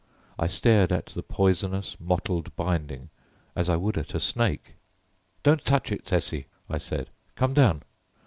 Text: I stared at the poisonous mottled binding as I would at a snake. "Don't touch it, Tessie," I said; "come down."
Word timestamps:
I 0.39 0.47
stared 0.47 0.91
at 0.91 1.05
the 1.05 1.21
poisonous 1.21 1.95
mottled 1.99 2.55
binding 2.55 3.11
as 3.55 3.69
I 3.69 3.75
would 3.75 3.99
at 3.99 4.15
a 4.15 4.19
snake. 4.19 4.73
"Don't 5.43 5.63
touch 5.63 5.91
it, 5.91 6.03
Tessie," 6.05 6.47
I 6.67 6.79
said; 6.79 7.11
"come 7.35 7.53
down." 7.53 7.83